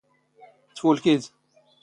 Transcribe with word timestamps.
ⵜⴼⵓⵍⴽⵉⴷ. 0.75 1.23